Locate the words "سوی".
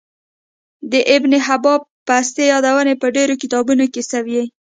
4.11-4.41